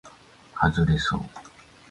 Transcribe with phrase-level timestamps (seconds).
[0.55, 1.21] はずれそう